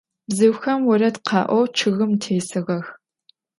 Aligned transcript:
Bzıuxem 0.29 0.79
vored 0.87 1.15
kha'ou 1.27 1.65
ççıgım 1.75 2.11
têsığex. 2.21 2.85